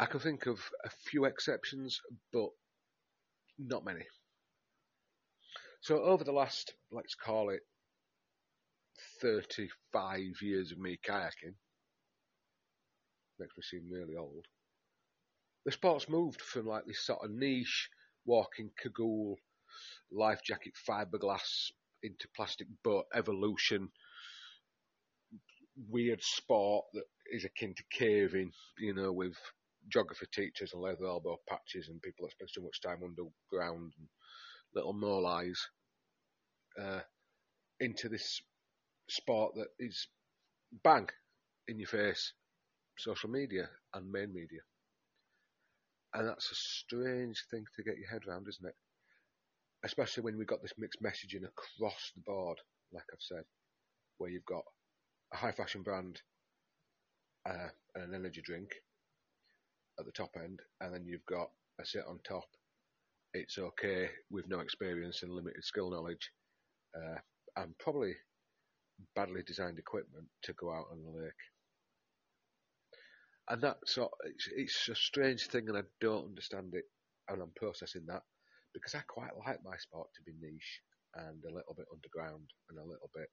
I 0.00 0.06
can 0.06 0.20
think 0.20 0.46
of 0.46 0.60
a 0.84 0.90
few 1.10 1.24
exceptions, 1.24 2.00
but 2.32 2.50
not 3.58 3.84
many. 3.84 4.06
So 5.80 6.02
over 6.02 6.24
the 6.24 6.32
last, 6.32 6.74
let's 6.92 7.14
call 7.14 7.50
it 7.50 7.60
35 9.20 10.20
years 10.42 10.72
of 10.72 10.78
me 10.78 10.98
kayaking, 11.08 11.54
makes 13.38 13.56
me 13.56 13.62
seem 13.62 13.90
really 13.90 14.16
old, 14.16 14.44
the 15.64 15.72
sport's 15.72 16.08
moved 16.08 16.40
from 16.40 16.66
like 16.66 16.84
this 16.86 17.04
sort 17.04 17.24
of 17.24 17.30
niche 17.30 17.88
walking 18.24 18.70
cagoule, 18.80 19.36
life 20.10 20.40
jacket 20.44 20.74
fiberglass 20.88 21.70
into 22.02 22.28
plastic 22.36 22.66
boat 22.84 23.04
evolution 23.14 23.90
weird 25.88 26.22
sport 26.22 26.86
that 26.92 27.04
is 27.30 27.44
akin 27.44 27.74
to 27.74 27.82
caving, 27.90 28.50
you 28.78 28.94
know, 28.94 29.12
with 29.12 29.34
geography 29.88 30.26
teachers 30.32 30.72
and 30.72 30.82
leather 30.82 31.06
elbow 31.06 31.36
patches 31.48 31.88
and 31.88 32.02
people 32.02 32.26
that 32.26 32.32
spend 32.32 32.50
so 32.52 32.62
much 32.62 32.80
time 32.80 32.98
underground 33.02 33.92
and 33.98 34.08
little 34.74 34.92
moleys, 34.92 35.60
uh, 36.80 37.00
into 37.80 38.08
this 38.08 38.40
sport 39.08 39.54
that 39.54 39.68
is 39.78 40.08
bang 40.84 41.08
in 41.68 41.78
your 41.78 41.88
face, 41.88 42.32
social 42.98 43.30
media 43.30 43.68
and 43.94 44.10
main 44.10 44.32
media. 44.32 44.60
And 46.14 46.28
that's 46.28 46.50
a 46.50 46.54
strange 46.54 47.44
thing 47.50 47.64
to 47.76 47.82
get 47.82 47.98
your 47.98 48.10
head 48.10 48.22
around, 48.26 48.46
isn't 48.48 48.66
it? 48.68 48.74
Especially 49.84 50.24
when 50.24 50.36
we've 50.36 50.46
got 50.46 50.60
this 50.62 50.74
mixed 50.76 51.02
messaging 51.02 51.44
across 51.44 52.12
the 52.14 52.22
board, 52.26 52.58
like 52.92 53.04
I've 53.12 53.20
said, 53.20 53.44
where 54.18 54.30
you've 54.30 54.44
got 54.44 54.64
a 55.32 55.36
high 55.36 55.52
fashion 55.52 55.82
brand 55.82 56.20
uh, 57.48 57.68
and 57.94 58.04
an 58.04 58.14
energy 58.14 58.42
drink 58.44 58.70
at 59.98 60.04
the 60.06 60.12
top 60.12 60.30
end, 60.36 60.60
and 60.80 60.92
then 60.92 61.04
you've 61.06 61.26
got 61.26 61.50
a 61.80 61.86
sit 61.86 62.02
on 62.08 62.18
top. 62.26 62.44
It's 63.34 63.58
okay 63.58 64.08
with 64.30 64.48
no 64.48 64.60
experience 64.60 65.22
and 65.22 65.32
limited 65.32 65.64
skill 65.64 65.90
knowledge, 65.90 66.30
uh, 66.96 67.18
and 67.56 67.76
probably 67.78 68.14
badly 69.14 69.42
designed 69.46 69.78
equipment 69.78 70.26
to 70.42 70.52
go 70.54 70.72
out 70.72 70.86
on 70.90 71.04
the 71.04 71.22
lake. 71.22 71.32
And 73.48 73.62
that 73.62 73.76
it's, 74.24 74.48
it's 74.56 74.88
a 74.88 74.94
strange 74.94 75.46
thing, 75.46 75.68
and 75.68 75.78
I 75.78 75.82
don't 76.00 76.26
understand 76.26 76.74
it, 76.74 76.84
and 77.28 77.40
I'm 77.40 77.52
processing 77.54 78.02
that 78.08 78.22
because 78.78 78.94
I 78.94 79.02
quite 79.06 79.34
like 79.46 79.58
my 79.64 79.76
sport 79.78 80.08
to 80.14 80.22
be 80.22 80.32
niche 80.40 80.80
and 81.14 81.42
a 81.44 81.54
little 81.54 81.74
bit 81.74 81.90
underground 81.92 82.46
and 82.70 82.78
a 82.78 82.86
little 82.86 83.10
bit 83.14 83.30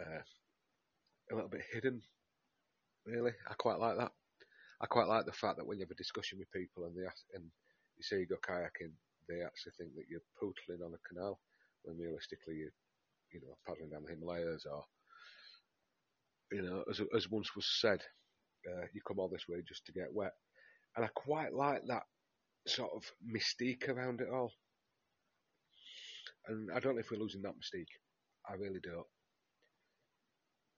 uh, 0.00 0.22
a 1.30 1.34
little 1.34 1.50
bit 1.50 1.64
hidden. 1.72 2.02
Really, 3.06 3.32
I 3.48 3.54
quite 3.54 3.78
like 3.78 3.96
that. 3.98 4.12
I 4.80 4.86
quite 4.86 5.08
like 5.08 5.26
the 5.26 5.32
fact 5.32 5.56
that 5.56 5.66
when 5.66 5.78
you 5.78 5.84
have 5.84 5.90
a 5.90 6.02
discussion 6.02 6.38
with 6.38 6.50
people 6.52 6.84
and 6.84 6.96
they 6.96 7.06
ask, 7.06 7.24
and 7.34 7.44
you 7.96 8.02
say 8.02 8.20
you 8.20 8.26
go 8.26 8.36
kayaking, 8.36 8.92
they 9.28 9.40
actually 9.40 9.72
think 9.78 9.94
that 9.94 10.08
you're 10.08 10.24
pootling 10.40 10.84
on 10.84 10.92
a 10.92 11.08
canal 11.08 11.40
when 11.84 11.98
realistically 11.98 12.56
you 12.56 12.70
you 13.32 13.40
know 13.40 13.56
paddling 13.66 13.90
down 13.90 14.04
the 14.04 14.12
Himalayas 14.12 14.66
or 14.70 14.84
you 16.52 16.62
know 16.62 16.84
as 16.90 17.00
as 17.14 17.30
once 17.30 17.54
was 17.54 17.66
said, 17.80 18.00
uh, 18.68 18.86
you 18.92 19.00
come 19.06 19.18
all 19.18 19.28
this 19.28 19.48
way 19.48 19.62
just 19.66 19.86
to 19.86 19.92
get 19.92 20.12
wet, 20.12 20.32
and 20.96 21.04
I 21.04 21.08
quite 21.14 21.54
like 21.54 21.82
that 21.88 22.04
sort 22.66 22.90
of 22.94 23.04
mystique 23.24 23.88
around 23.88 24.20
it 24.20 24.28
all. 24.32 24.52
And 26.46 26.70
I 26.74 26.80
don't 26.80 26.94
know 26.94 27.00
if 27.00 27.10
we're 27.10 27.18
losing 27.18 27.42
that 27.42 27.54
mystique. 27.54 27.92
I 28.48 28.54
really 28.54 28.80
don't. 28.82 29.06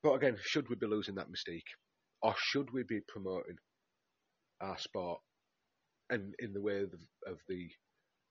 But 0.02 0.14
again, 0.14 0.36
should 0.40 0.68
we 0.68 0.76
be 0.76 0.86
losing 0.86 1.16
that 1.16 1.28
mystique? 1.28 1.74
Or 2.22 2.34
should 2.38 2.72
we 2.72 2.82
be 2.84 3.00
promoting 3.08 3.56
our 4.60 4.78
sport 4.78 5.20
and 6.10 6.34
in 6.38 6.52
the 6.52 6.60
way 6.60 6.82
of, 6.82 6.92
of 7.26 7.38
the 7.48 7.68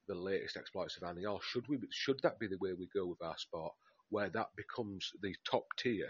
the 0.08 0.14
latest 0.14 0.56
exploits 0.56 0.96
of 0.96 1.08
Annie? 1.08 1.26
Or 1.26 1.40
should 1.42 1.68
we 1.68 1.78
should 1.90 2.20
that 2.22 2.38
be 2.38 2.46
the 2.46 2.58
way 2.60 2.72
we 2.72 2.88
go 2.94 3.06
with 3.06 3.22
our 3.22 3.36
sport, 3.36 3.72
where 4.10 4.30
that 4.30 4.48
becomes 4.56 5.10
the 5.22 5.34
top 5.50 5.64
tier, 5.76 6.08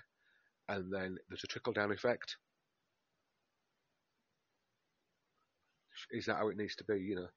and 0.68 0.92
then 0.92 1.16
there's 1.28 1.44
a 1.44 1.48
trickle 1.48 1.72
down 1.72 1.92
effect? 1.92 2.36
Is 6.10 6.26
that 6.26 6.36
how 6.36 6.48
it 6.48 6.56
needs 6.56 6.76
to 6.76 6.84
be? 6.84 7.00
You 7.00 7.16
know, 7.16 7.28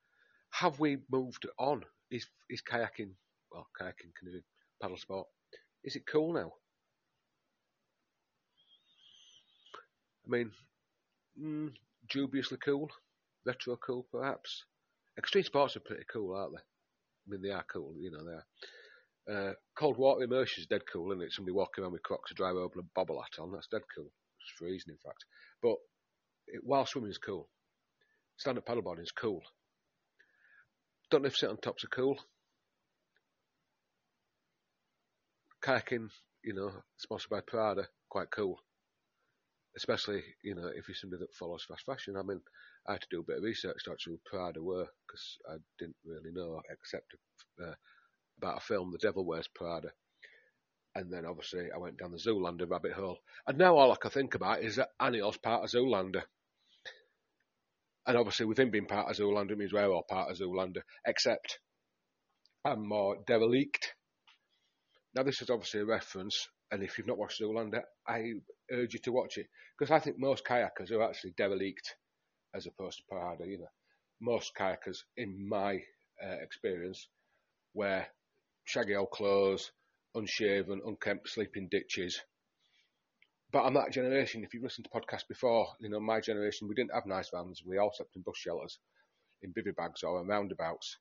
have 0.52 0.80
we 0.80 0.98
moved 1.12 1.46
on? 1.58 1.84
Is 2.12 2.26
is 2.50 2.62
kayaking, 2.62 3.12
well, 3.52 3.68
kayaking, 3.80 4.14
canoeing, 4.18 4.44
paddle 4.82 4.98
sport, 4.98 5.28
is 5.84 5.96
it 5.96 6.08
cool 6.08 6.34
now? 6.34 6.52
I 10.26 10.30
mean, 10.30 10.52
mm, 11.42 11.72
dubiously 12.10 12.58
cool, 12.58 12.90
retro 13.46 13.78
cool 13.78 14.08
perhaps. 14.12 14.66
Extreme 15.18 15.46
sports 15.46 15.76
are 15.76 15.82
pretty 15.82 16.06
cool, 16.12 16.36
aren't 16.36 16.54
they? 16.54 16.60
I 16.60 17.28
mean, 17.28 17.42
they 17.42 17.52
are 17.52 17.66
cool, 17.72 17.94
you 18.00 18.12
know, 18.12 18.24
they 18.26 18.32
are. 18.32 18.46
Uh, 19.30 19.54
cold 19.78 19.98
water 19.98 20.24
immersion 20.24 20.62
is 20.62 20.68
dead 20.68 20.82
cool, 20.92 21.12
isn't 21.12 21.22
it? 21.24 21.32
Somebody 21.32 21.54
walking 21.54 21.84
around 21.84 21.94
with 21.94 22.04
Crocs, 22.04 22.32
a 22.32 22.34
dry 22.34 22.50
robe, 22.50 22.72
and 22.76 22.92
bobble 22.96 23.22
hat 23.22 23.40
on, 23.42 23.52
that's 23.52 23.68
dead 23.68 23.84
cool. 23.96 24.12
It's 24.42 24.52
freezing, 24.58 24.94
in 24.94 24.98
fact. 24.98 25.24
But 25.62 25.76
it, 26.48 26.62
while 26.64 26.86
swimming 26.86 27.12
is 27.12 27.20
cool, 27.20 27.48
stand-up 28.40 28.66
paddleboarding 28.66 29.04
is 29.04 29.12
cool. 29.12 29.42
Don't 31.12 31.22
know 31.22 31.28
if 31.28 31.38
sit 31.38 31.50
on 31.50 31.58
tops 31.58 31.84
are 31.84 31.88
cool. 31.88 32.18
Kayaking, 35.64 36.10
you 36.44 36.56
know, 36.56 36.72
sponsored 36.98 37.30
by 37.30 37.42
Prada, 37.42 37.88
quite 38.10 38.32
cool 38.32 38.60
especially 39.78 40.22
you 40.44 40.56
know 40.56 40.68
if 40.76 40.88
you're 40.88 40.96
somebody 40.96 41.22
that 41.22 41.34
follows 41.34 41.66
fast 41.68 41.86
fashion. 41.86 42.16
I 42.18 42.24
mean, 42.24 42.42
I 42.88 42.94
had 42.94 43.02
to 43.02 43.08
do 43.12 43.20
a 43.20 43.24
bit 43.24 43.38
of 43.38 43.44
research 43.44 43.78
to 43.86 43.92
actually 43.92 44.14
who 44.14 44.30
Prada 44.30 44.62
were 44.62 44.88
because 45.08 45.38
I 45.50 45.56
didn't 45.78 45.96
really 46.06 46.32
know 46.34 46.62
except 46.72 47.14
uh, 47.62 47.74
about 48.38 48.58
a 48.58 48.62
film, 48.62 48.92
The 48.92 48.98
Devil 48.98 49.26
Wears 49.26 49.48
Prada. 49.48 49.90
And 50.96 51.14
then 51.14 51.26
obviously 51.26 51.68
I 51.74 51.78
went 51.78 51.98
down 51.98 52.12
the 52.12 52.18
Zoolander 52.18 52.70
rabbit 52.70 52.94
hole. 52.94 53.20
And 53.46 53.58
now 53.58 53.78
all 53.78 53.92
I 53.92 53.96
can 53.96 54.12
think 54.12 54.34
about 54.34 54.64
is 54.64 54.78
that 54.78 54.90
Aniol's 55.00 55.38
part 55.38 55.64
of 55.64 55.70
Zoolander. 55.70 56.24
And 58.08 58.18
obviously 58.18 58.46
with 58.46 58.60
him 58.60 58.72
being 58.72 58.88
part 58.88 59.10
of 59.10 59.18
Zoolander 59.18 59.58
means 59.58 59.74
we're 59.74 59.88
all 59.88 60.04
part 60.04 60.32
of 60.32 60.38
Zoolander, 60.38 60.82
except 61.06 61.60
I'm 62.66 62.88
more 62.88 63.18
derelict. 63.28 63.94
Now 65.16 65.24
this 65.24 65.42
is 65.42 65.50
obviously 65.50 65.82
a 65.82 65.86
reference, 65.86 66.48
and 66.72 66.84
if 66.84 66.98
you've 66.98 67.08
not 67.08 67.18
watched 67.18 67.42
Zoolander, 67.42 67.82
I 68.08 68.34
urge 68.72 68.94
you 68.94 69.00
to 69.00 69.12
watch 69.12 69.38
it 69.38 69.48
because 69.78 69.92
I 69.92 70.00
think 70.00 70.18
most 70.20 70.46
kayakers 70.46 70.92
are 70.92 71.04
actually 71.04 71.34
derelict 71.38 71.96
as 72.56 72.68
opposed 72.68 72.98
to 72.98 73.04
Prada. 73.10 73.48
You 73.48 73.60
know, 73.60 73.72
most 74.22 74.52
kayakers, 74.58 75.00
in 75.18 75.48
my 75.48 75.76
uh, 76.24 76.38
experience, 76.42 77.08
wear 77.74 78.08
shaggy 78.66 78.96
old 78.96 79.12
clothes, 79.12 79.72
unshaven, 80.16 80.82
unkempt, 80.86 81.30
sleeping 81.30 81.68
ditches. 81.70 82.22
But 83.52 83.64
I'm 83.64 83.74
that 83.74 83.92
generation. 83.92 84.44
If 84.44 84.54
you've 84.54 84.64
listened 84.64 84.86
to 84.86 85.00
podcasts 85.00 85.28
before, 85.28 85.68
you 85.80 85.90
know 85.90 86.00
my 86.00 86.20
generation. 86.20 86.68
We 86.68 86.76
didn't 86.76 86.94
have 86.94 87.08
nice 87.08 87.30
vans. 87.34 87.64
We 87.66 87.80
all 87.80 87.92
slept 87.96 88.16
in 88.16 88.22
bus 88.22 88.38
shelters, 88.38 88.78
in 89.42 89.54
bivy 89.54 89.76
bags 89.76 90.04
or 90.04 90.22
in 90.22 90.28
roundabouts. 90.28 90.98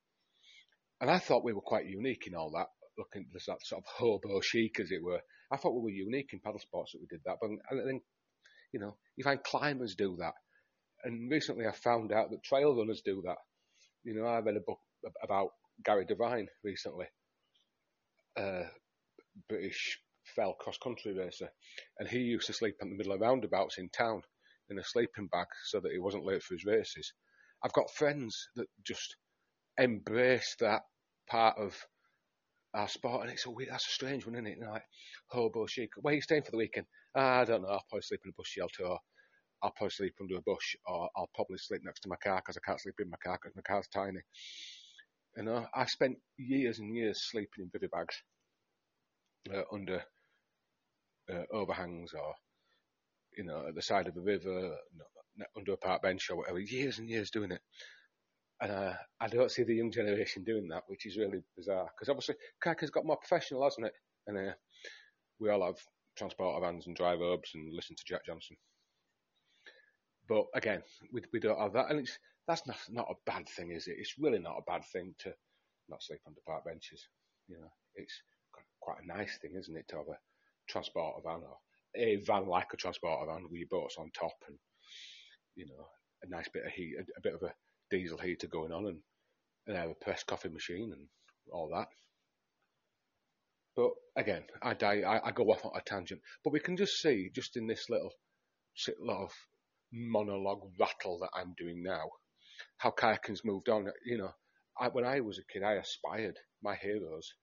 And 1.01 1.11
I 1.11 1.19
thought 1.19 1.45
we 1.45 1.53
were 1.53 1.61
quite 1.61 1.87
unique 1.87 2.27
in 2.27 2.35
all 2.35 2.51
that. 2.53 2.69
Looking 2.97 3.27
at 3.33 3.41
that 3.47 3.65
sort 3.65 3.85
of 3.85 3.87
hobo 3.87 4.41
chic, 4.41 4.81
as 4.81 4.91
it 4.91 5.05
were. 5.05 5.21
I 5.53 5.57
thought 5.57 5.75
we 5.75 5.83
were 5.83 5.91
unique 5.91 6.31
in 6.33 6.41
paddle 6.41 6.59
sports 6.59 6.93
that 6.93 7.01
we 7.01 7.07
did 7.07 7.21
that. 7.27 7.37
But 7.41 7.51
I 7.71 7.85
think, 7.85 8.03
you 8.73 8.81
know, 8.81 8.97
you 9.17 9.25
find 9.25 9.43
climbers 9.43 9.95
do 9.95 10.17
that. 10.19 10.35
And 11.05 11.31
recently 11.31 11.67
I 11.67 11.73
found 11.73 12.13
out 12.13 12.31
that 12.31 12.43
trail 12.43 12.75
runners 12.75 13.03
do 13.05 13.23
that. 13.27 13.37
You 14.05 14.15
know, 14.15 14.27
I 14.27 14.41
read 14.41 14.57
a 14.57 14.61
book 14.61 14.81
about 15.23 15.51
Gary 15.85 16.07
Devine 16.07 16.49
recently, 16.65 17.07
a 18.37 18.63
British 19.49 20.01
fell 20.35 20.55
cross 20.55 20.79
country 20.79 21.15
racer, 21.15 21.51
and 21.99 22.09
he 22.09 22.19
used 22.19 22.47
to 22.47 22.53
sleep 22.53 22.77
in 22.81 22.91
the 22.91 22.97
middle 22.97 23.13
of 23.13 23.21
roundabouts 23.21 23.79
in 23.79 23.89
town 23.91 24.23
in 24.71 24.79
a 24.79 24.85
sleeping 24.85 25.29
bag 25.29 25.47
so 25.65 25.81
that 25.81 25.93
he 25.93 25.99
wasn't 25.99 26.25
late 26.25 26.43
for 26.43 26.55
his 26.55 26.65
races. 26.65 27.13
I've 27.63 27.73
got 27.73 27.91
friends 27.91 28.49
that 28.57 28.67
just 28.87 29.17
embrace 29.79 30.57
that 30.61 30.83
part 31.29 31.57
of 31.59 31.77
our 32.75 32.89
sport, 32.89 33.23
and 33.23 33.31
it's 33.31 33.47
a 33.47 33.51
weird, 33.51 33.71
that's 33.71 33.87
a 33.87 33.91
strange 33.93 34.27
one, 34.27 34.35
isn't 34.35 34.47
it? 34.47 34.59
Like 34.61 34.85
hobo 35.29 35.67
chic. 35.67 35.91
Where 35.97 36.13
are 36.13 36.17
you 36.17 36.23
staying 36.23 36.43
for 36.43 36.51
the 36.51 36.59
weekend? 36.59 36.87
Ah, 37.17 37.41
I 37.41 37.45
don't 37.45 37.63
know. 37.63 37.69
I'll 37.69 37.85
probably 37.89 38.03
sleep 38.03 38.21
in 38.25 38.31
a 38.31 38.37
bush 38.37 38.51
shelter, 38.51 38.85
or 38.85 38.99
I'll 39.63 39.73
probably 39.73 39.91
sleep 39.91 40.15
under 40.21 40.37
a 40.37 40.43
bush, 40.43 40.77
or 40.87 41.09
I'll 41.17 41.31
probably 41.35 41.59
sleep 41.59 41.83
next 41.85 42.01
to 42.01 42.09
my 42.09 42.17
car 42.17 42.37
because 42.37 42.57
I 42.57 42.67
can't 42.67 42.81
sleep 42.81 42.95
in 43.01 43.11
my 43.11 43.17
car 43.25 43.39
because 43.43 43.57
my 43.57 43.63
car's 43.63 43.89
tiny. 43.89 44.21
You 45.37 45.45
know, 45.45 45.67
I 45.75 45.87
spent 45.87 46.19
years 46.37 46.79
and 46.79 46.95
years 46.95 47.31
sleeping 47.31 47.65
in 47.65 47.71
bivy 47.71 47.91
bags 47.91 48.23
uh, 49.55 49.63
under 49.73 50.03
uh, 51.33 51.45
overhangs 51.53 52.13
or 52.15 52.35
you 53.37 53.45
know 53.45 53.67
at 53.69 53.75
the 53.75 53.83
side 53.83 54.09
of 54.09 54.17
a 54.17 54.21
river, 54.21 54.77
under 55.57 55.73
a 55.73 55.77
park 55.77 56.03
bench 56.03 56.31
or 56.31 56.37
whatever. 56.37 56.59
Years 56.59 56.99
and 56.99 57.09
years 57.09 57.31
doing 57.31 57.53
it, 57.53 57.61
and 58.61 58.73
uh, 58.73 58.93
I 59.21 59.29
don't 59.29 59.51
see 59.51 59.63
the 59.63 59.75
young 59.75 59.93
generation 59.93 60.45
doing 60.45 60.69
that, 60.69 60.85
which 60.89 61.07
is 61.07 61.17
really 61.17 61.43
bizarre. 61.57 61.89
Because 61.95 62.09
obviously, 62.09 62.37
kayaking 62.65 62.91
got 62.91 63.07
more 63.07 63.17
professional, 63.17 63.65
hasn't 63.65 63.87
it? 63.87 63.93
And 64.27 64.39
uh, 64.39 64.53
we 65.39 65.51
all 65.51 65.65
have 65.65 65.79
transporter 66.17 66.61
vans 66.61 66.87
and 66.87 66.97
dry 66.97 67.15
robes 67.15 67.51
and 67.55 67.73
listen 67.75 67.97
to 67.97 68.05
Jack 68.07 68.27
Johnson. 68.27 68.57
But 70.29 70.47
again, 70.55 70.83
we 71.13 71.23
we 71.33 71.41
don't 71.41 71.61
have 71.61 71.73
that, 71.75 71.91
and 71.91 72.01
it's 72.01 72.19
that's 72.47 72.67
not 72.67 72.79
not 72.91 73.11
a 73.11 73.31
bad 73.31 73.49
thing, 73.49 73.71
is 73.71 73.87
it? 73.87 73.97
It's 73.99 74.15
really 74.19 74.39
not 74.39 74.59
a 74.59 74.71
bad 74.71 74.85
thing 74.93 75.15
to 75.21 75.33
not 75.89 76.03
sleep 76.03 76.21
the 76.27 76.41
park 76.47 76.65
benches. 76.65 77.07
You 77.47 77.57
know, 77.57 77.71
it's 77.95 78.23
quite 78.81 78.99
a 79.03 79.07
nice 79.07 79.39
thing, 79.39 79.53
isn't 79.57 79.77
it, 79.77 79.89
to 79.89 79.97
have 79.97 80.09
a 80.09 80.19
transporter 80.69 81.21
van 81.25 81.43
or 81.43 81.59
a 81.97 82.17
van 82.17 82.47
like 82.47 82.69
a 82.73 82.77
transporter 82.77 83.27
van 83.27 83.45
with 83.45 83.59
your 83.61 83.69
boats 83.71 83.97
on 83.99 84.11
top 84.19 84.37
and 84.49 84.59
you 85.57 85.67
know 85.67 85.87
a 86.23 86.29
nice 86.29 86.49
bit 86.49 86.65
of 86.67 86.73
heat, 86.73 86.95
a, 86.99 87.03
a 87.17 87.21
bit 87.23 87.35
of 87.35 87.43
a 87.43 87.55
diesel 87.91 88.19
heater 88.19 88.47
going 88.49 88.73
on, 88.73 88.87
and 88.87 88.99
and 89.67 89.77
have 89.77 89.91
a 89.91 89.95
press 89.95 90.23
coffee 90.25 90.49
machine 90.49 90.93
and 90.93 91.07
all 91.53 91.71
that. 91.75 91.89
But 93.77 93.91
again, 94.17 94.45
I, 94.63 94.75
I, 94.83 95.29
I 95.29 95.31
go 95.31 95.45
off 95.45 95.65
on 95.65 95.73
a 95.77 95.81
tangent. 95.81 96.21
But 96.43 96.53
we 96.53 96.59
can 96.59 96.77
just 96.77 97.01
see, 97.01 97.31
just 97.33 97.57
in 97.57 97.67
this 97.69 97.89
little, 97.89 98.13
little 98.99 99.31
monologue 99.93 100.73
rattle 100.81 101.19
that 101.21 101.31
I'm 101.33 101.55
doing 101.57 101.83
now, 101.83 102.11
how 102.79 102.91
kayaking's 102.91 103.45
moved 103.45 103.69
on. 103.69 103.87
You 104.05 104.19
know, 104.19 104.31
I, 104.81 104.89
when 104.89 105.05
I 105.05 105.21
was 105.21 105.39
a 105.39 105.53
kid, 105.53 105.63
I 105.63 105.75
aspired. 105.75 106.39
My 106.61 106.75
heroes 106.75 107.35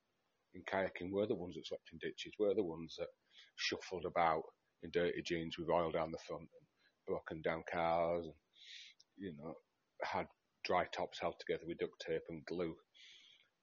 in 0.56 0.63
kayaking 0.63 1.12
were 1.12 1.28
the 1.28 1.36
ones 1.36 1.56
that 1.56 1.68
slept 1.68 1.89
in 1.91 2.00
ditches, 2.00 2.34
were 2.39 2.56
the 2.56 2.63
ones 2.63 2.96
that 2.98 3.10
shuffled 3.58 4.06
about 4.06 4.44
in 4.84 4.91
dirty 4.91 5.22
jeans 5.24 5.58
with 5.58 5.70
oil 5.70 5.91
down 5.91 6.12
the 6.12 6.18
front 6.28 6.44
and 6.44 6.68
broken 7.08 7.41
down 7.41 7.63
cars, 7.72 8.26
and 8.26 8.34
you 9.18 9.34
know, 9.38 9.56
had 10.04 10.28
dry 10.63 10.86
tops 10.91 11.20
held 11.20 11.36
together 11.39 11.63
with 11.68 11.78
duct 11.78 11.94
tape 12.06 12.24
and 12.30 12.46
glue. 12.46 12.76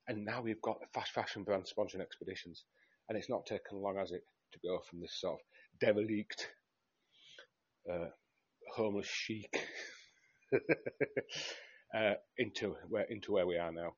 And 0.09 0.25
now 0.25 0.43
we've 0.43 0.63
got 0.63 0.79
a 0.83 0.87
fast 0.93 1.13
fashion 1.13 1.45
brand 1.45 1.65
sponsoring 1.65 2.01
expeditions, 2.01 2.65
and 3.09 3.17
it's 3.17 3.31
not 3.31 3.47
taken 3.47 3.81
long, 3.81 3.97
has 3.97 4.13
it, 4.13 4.23
to 4.53 4.59
go 4.65 4.81
from 4.89 5.01
this 5.01 5.21
sort 5.21 5.35
of 5.35 5.81
derelict, 5.81 6.49
uh, 7.91 8.09
homeless 8.75 9.07
chic 9.07 9.67
uh, 11.97 12.15
into 12.39 12.77
where 12.89 13.05
into 13.05 13.33
where 13.33 13.47
we 13.47 13.59
are 13.59 13.73
now. 13.73 13.93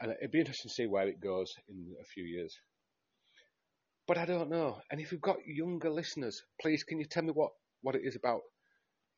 And 0.00 0.12
it'd 0.12 0.32
be 0.32 0.40
interesting 0.40 0.68
to 0.68 0.74
see 0.74 0.86
where 0.86 1.08
it 1.08 1.20
goes 1.20 1.54
in 1.68 1.94
a 2.00 2.04
few 2.04 2.24
years. 2.24 2.56
But 4.06 4.18
I 4.18 4.26
don't 4.26 4.50
know. 4.50 4.80
And 4.90 5.00
if 5.00 5.12
you've 5.12 5.20
got 5.20 5.46
younger 5.46 5.90
listeners, 5.90 6.42
please 6.60 6.84
can 6.84 6.98
you 6.98 7.06
tell 7.06 7.22
me 7.22 7.30
what, 7.30 7.52
what 7.82 7.94
it 7.94 8.02
is 8.04 8.16
about 8.16 8.42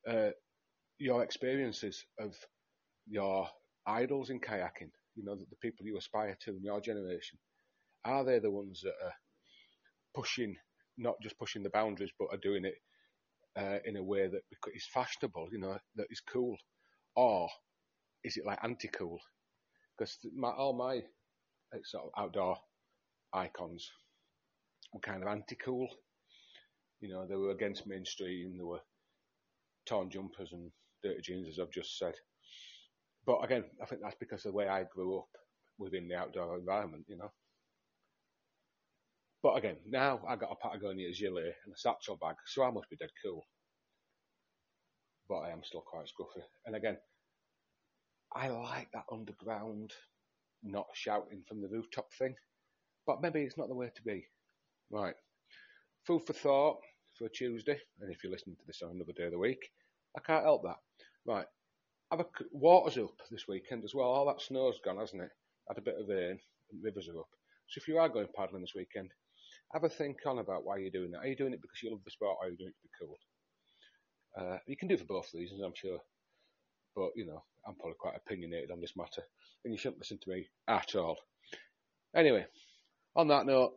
uh, 0.08 0.30
your 0.98 1.24
experiences 1.24 2.04
of 2.20 2.34
your 3.06 3.48
idols 3.86 4.30
in 4.30 4.40
kayaking? 4.40 4.92
You 5.16 5.24
know, 5.24 5.34
the, 5.34 5.46
the 5.50 5.56
people 5.60 5.86
you 5.86 5.96
aspire 5.96 6.36
to 6.42 6.50
in 6.50 6.62
your 6.62 6.80
generation. 6.80 7.38
Are 8.04 8.24
they 8.24 8.38
the 8.38 8.50
ones 8.50 8.82
that 8.84 8.94
are 9.04 9.14
pushing, 10.14 10.56
not 10.96 11.14
just 11.22 11.38
pushing 11.38 11.62
the 11.62 11.70
boundaries, 11.70 12.12
but 12.18 12.28
are 12.30 12.38
doing 12.38 12.64
it 12.64 12.74
uh, 13.58 13.78
in 13.84 13.96
a 13.96 14.02
way 14.02 14.28
that 14.28 14.42
is 14.74 14.86
fashionable, 14.92 15.48
you 15.50 15.58
know, 15.58 15.78
that 15.96 16.06
is 16.10 16.20
cool? 16.20 16.56
Or 17.16 17.48
is 18.22 18.36
it 18.36 18.46
like 18.46 18.58
anti-cool? 18.62 19.18
Because 19.96 20.18
my, 20.36 20.50
all 20.50 20.72
my 20.72 21.02
sort 21.84 22.04
of 22.04 22.10
outdoor 22.22 22.56
icons 23.32 23.90
were 24.92 25.00
kind 25.00 25.22
of 25.22 25.28
anti-cool. 25.28 25.88
You 27.00 27.12
know, 27.12 27.26
they 27.26 27.36
were 27.36 27.50
against 27.50 27.86
mainstream. 27.86 28.56
They 28.56 28.64
were 28.64 28.80
torn 29.86 30.10
jumpers 30.10 30.52
and 30.52 30.70
dirty 31.02 31.20
jeans, 31.22 31.48
as 31.48 31.58
I've 31.58 31.70
just 31.70 31.98
said. 31.98 32.14
But 33.26 33.40
again, 33.40 33.64
I 33.82 33.86
think 33.86 34.02
that's 34.02 34.16
because 34.18 34.44
of 34.44 34.52
the 34.52 34.56
way 34.56 34.68
I 34.68 34.84
grew 34.84 35.18
up 35.18 35.28
within 35.78 36.08
the 36.08 36.16
outdoor 36.16 36.58
environment. 36.58 37.04
You 37.08 37.18
know. 37.18 37.32
But 39.42 39.58
again, 39.58 39.76
now 39.88 40.20
I 40.28 40.36
got 40.36 40.52
a 40.52 40.56
Patagonia 40.56 41.12
gilet 41.12 41.54
and 41.64 41.74
a 41.74 41.78
satchel 41.78 42.16
bag, 42.16 42.36
so 42.46 42.64
I 42.64 42.70
must 42.70 42.90
be 42.90 42.96
dead 42.96 43.10
cool. 43.24 43.46
But 45.28 45.40
I 45.40 45.50
am 45.50 45.62
still 45.64 45.82
quite 45.82 46.06
scruffy. 46.06 46.42
And 46.64 46.76
again, 46.76 46.96
I 48.34 48.48
like 48.48 48.88
that 48.92 49.04
underground, 49.10 49.92
not 50.62 50.86
shouting 50.94 51.42
from 51.48 51.62
the 51.62 51.68
rooftop 51.68 52.12
thing. 52.18 52.34
But 53.06 53.22
maybe 53.22 53.42
it's 53.42 53.56
not 53.56 53.68
the 53.68 53.74
way 53.74 53.90
to 53.94 54.02
be. 54.02 54.26
Right. 54.90 55.14
Food 56.06 56.22
for 56.26 56.32
thought 56.32 56.78
for 57.18 57.28
Tuesday. 57.28 57.78
And 58.00 58.12
if 58.12 58.22
you're 58.22 58.32
listening 58.32 58.56
to 58.56 58.66
this 58.66 58.82
on 58.82 58.90
another 58.90 59.12
day 59.16 59.24
of 59.24 59.32
the 59.32 59.38
week, 59.38 59.70
I 60.16 60.20
can't 60.20 60.44
help 60.44 60.62
that. 60.64 60.76
Right. 61.24 61.46
Have 62.10 62.20
a, 62.20 62.26
water's 62.52 62.98
up 62.98 63.16
this 63.30 63.48
weekend 63.48 63.84
as 63.84 63.94
well. 63.94 64.08
All 64.08 64.26
that 64.26 64.40
snow's 64.40 64.80
gone, 64.84 64.98
hasn't 64.98 65.22
it? 65.22 65.30
Had 65.68 65.78
a 65.78 65.82
bit 65.82 65.96
of 66.00 66.08
rain, 66.08 66.38
rivers 66.82 67.08
are 67.08 67.18
up. 67.18 67.28
So 67.68 67.80
if 67.80 67.88
you 67.88 67.98
are 67.98 68.08
going 68.08 68.28
paddling 68.36 68.62
this 68.62 68.74
weekend, 68.76 69.10
have 69.72 69.82
a 69.82 69.88
think 69.88 70.18
on 70.26 70.38
about 70.38 70.64
why 70.64 70.78
you're 70.78 70.90
doing 70.90 71.10
that. 71.10 71.18
Are 71.18 71.26
you 71.26 71.36
doing 71.36 71.52
it 71.52 71.62
because 71.62 71.82
you 71.82 71.90
love 71.90 72.04
the 72.04 72.10
sport, 72.12 72.36
or 72.40 72.46
are 72.46 72.50
you 72.50 72.56
doing 72.56 72.70
it 72.70 72.76
to 72.76 72.82
be 72.84 72.90
cool? 73.00 73.18
Uh, 74.38 74.58
you 74.66 74.76
can 74.76 74.86
do 74.86 74.94
it 74.94 75.00
for 75.00 75.06
both 75.06 75.34
reasons, 75.34 75.60
I'm 75.62 75.74
sure. 75.74 75.98
But 76.96 77.10
you 77.14 77.26
know, 77.26 77.44
I'm 77.66 77.74
probably 77.74 77.96
quite 77.98 78.16
opinionated 78.16 78.70
on 78.70 78.80
this 78.80 78.96
matter, 78.96 79.22
and 79.64 79.72
you 79.72 79.78
shouldn't 79.78 80.00
listen 80.00 80.18
to 80.22 80.30
me 80.30 80.48
at 80.66 80.96
all. 80.96 81.18
Anyway, 82.16 82.46
on 83.14 83.28
that 83.28 83.46
note, 83.46 83.74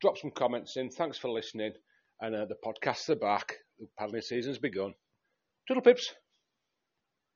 drop 0.00 0.18
some 0.18 0.30
comments 0.30 0.76
in. 0.76 0.90
Thanks 0.90 1.16
for 1.16 1.30
listening, 1.30 1.72
and 2.20 2.34
uh, 2.34 2.44
the 2.44 2.56
podcasts 2.62 3.08
are 3.08 3.16
back. 3.16 3.54
The 3.78 3.88
paddling 3.98 4.22
season's 4.22 4.58
begun. 4.58 4.94
Toodle 5.66 5.82
pips. 5.82 6.12